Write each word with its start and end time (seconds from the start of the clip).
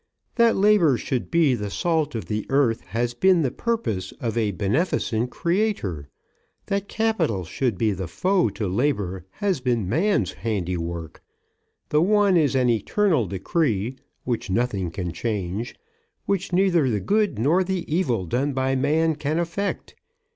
"That 0.33 0.55
Labour 0.55 0.97
should 0.97 1.29
be 1.29 1.53
the 1.53 1.69
salt 1.69 2.15
of 2.15 2.25
the 2.25 2.47
earth 2.49 2.81
has 2.87 3.13
been 3.13 3.43
the 3.43 3.51
purpose 3.51 4.11
of 4.13 4.35
a 4.35 4.49
beneficent 4.49 5.29
Creator; 5.29 6.09
that 6.65 6.87
Capital 6.87 7.43
should 7.45 7.77
be 7.77 7.91
the 7.91 8.07
foe 8.07 8.49
to 8.49 8.67
Labour 8.67 9.27
has 9.33 9.59
been 9.61 9.87
man's 9.87 10.33
handywork. 10.41 11.21
The 11.89 12.01
one 12.01 12.35
is 12.35 12.55
an 12.55 12.67
eternal 12.67 13.27
decree, 13.27 13.95
which 14.23 14.49
nothing 14.49 14.89
can 14.89 15.11
change, 15.11 15.75
which 16.25 16.51
neither 16.51 16.89
the 16.89 16.99
good 16.99 17.37
nor 17.37 17.63
the 17.63 17.85
evil 17.87 18.25
done 18.25 18.53
by 18.53 18.75
man 18.75 19.13
can 19.13 19.37
affect. 19.37 19.93